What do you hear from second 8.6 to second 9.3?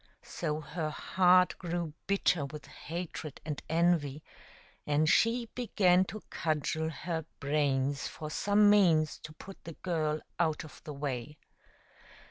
means